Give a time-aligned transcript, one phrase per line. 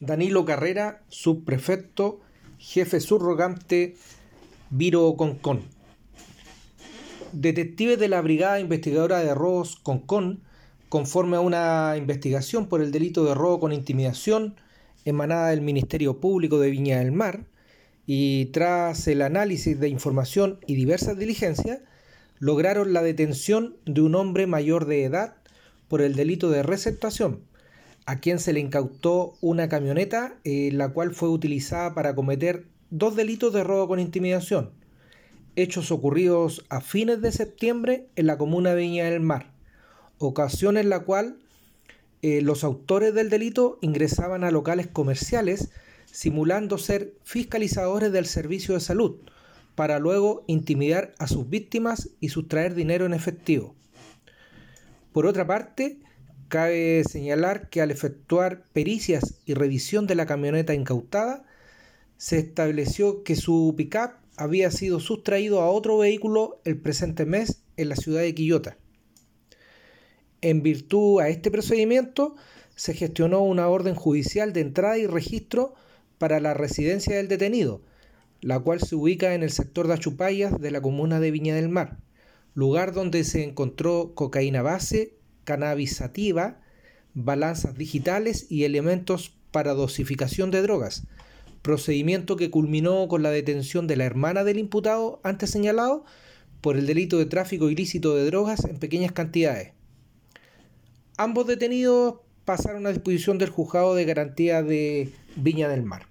[0.00, 2.20] Danilo Carrera, subprefecto,
[2.58, 3.96] jefe subrogante,
[4.70, 5.62] Viro Concon.
[7.32, 10.40] Detectives de la Brigada Investigadora de Robos Concon,
[10.88, 14.54] conforme a una investigación por el delito de robo con intimidación
[15.04, 17.46] emanada del Ministerio Público de Viña del Mar,
[18.06, 21.80] y tras el análisis de información y diversas diligencias,
[22.38, 25.34] lograron la detención de un hombre mayor de edad
[25.88, 27.40] por el delito de receptación,
[28.08, 33.16] a quien se le incautó una camioneta, eh, la cual fue utilizada para cometer dos
[33.16, 34.70] delitos de robo con intimidación,
[35.56, 39.52] hechos ocurridos a fines de septiembre en la comuna de Viña del Mar,
[40.16, 41.36] ocasión en la cual
[42.22, 45.68] eh, los autores del delito ingresaban a locales comerciales
[46.10, 49.16] simulando ser fiscalizadores del servicio de salud,
[49.74, 53.74] para luego intimidar a sus víctimas y sustraer dinero en efectivo.
[55.12, 55.98] Por otra parte,
[56.48, 61.44] cabe señalar que al efectuar pericias y revisión de la camioneta incautada,
[62.16, 67.88] se estableció que su pickup había sido sustraído a otro vehículo el presente mes en
[67.88, 68.76] la ciudad de Quillota.
[70.40, 72.36] En virtud a este procedimiento,
[72.76, 75.74] se gestionó una orden judicial de entrada y registro
[76.18, 77.82] para la residencia del detenido,
[78.40, 81.68] la cual se ubica en el sector de Achupayas de la comuna de Viña del
[81.68, 81.98] Mar,
[82.54, 85.17] lugar donde se encontró cocaína base,
[85.48, 86.60] cannabis sativa,
[87.14, 91.06] balanzas digitales y elementos para dosificación de drogas,
[91.62, 96.04] procedimiento que culminó con la detención de la hermana del imputado antes señalado
[96.60, 99.72] por el delito de tráfico ilícito de drogas en pequeñas cantidades.
[101.16, 106.07] Ambos detenidos pasaron a disposición del juzgado de garantía de Viña del Mar.